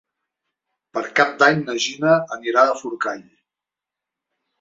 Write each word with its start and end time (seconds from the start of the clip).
Per 0.97 1.01
Cap 1.19 1.35
d'Any 1.43 1.61
na 1.67 1.75
Gina 1.83 2.13
anirà 2.37 2.63
a 2.71 2.79
Forcall. 2.81 3.21